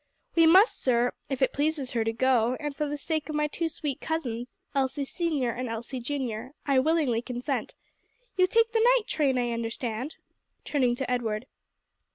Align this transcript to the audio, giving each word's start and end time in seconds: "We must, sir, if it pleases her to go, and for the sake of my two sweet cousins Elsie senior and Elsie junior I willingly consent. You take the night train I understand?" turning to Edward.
"We 0.35 0.47
must, 0.47 0.81
sir, 0.81 1.13
if 1.29 1.43
it 1.43 1.53
pleases 1.53 1.91
her 1.91 2.03
to 2.03 2.11
go, 2.11 2.57
and 2.59 2.75
for 2.75 2.87
the 2.87 2.97
sake 2.97 3.29
of 3.29 3.35
my 3.35 3.45
two 3.45 3.69
sweet 3.69 4.01
cousins 4.01 4.63
Elsie 4.73 5.05
senior 5.05 5.51
and 5.51 5.69
Elsie 5.69 5.99
junior 5.99 6.55
I 6.65 6.79
willingly 6.79 7.21
consent. 7.21 7.75
You 8.35 8.47
take 8.47 8.71
the 8.71 8.79
night 8.79 9.05
train 9.05 9.37
I 9.37 9.51
understand?" 9.51 10.15
turning 10.65 10.95
to 10.95 11.11
Edward. 11.11 11.45